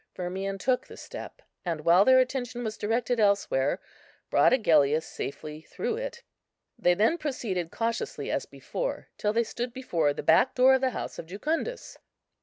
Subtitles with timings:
[0.15, 3.79] Firmian took the step; and while their attention was directed elsewhere,
[4.31, 6.23] brought Agellius safely through it.
[6.75, 10.89] They then proceeded cautiously as before, till they stood before the back door of the
[10.89, 11.99] house of Jucundus.